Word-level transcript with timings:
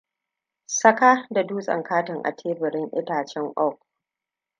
Saka 0.65 1.27
da 1.29 1.43
dutsen 1.43 1.83
katin 1.83 2.19
a 2.27 2.31
teburin 2.35 2.89
itacen 3.01 3.47
oak. 3.65 3.79